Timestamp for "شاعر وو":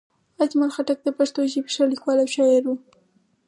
2.35-2.75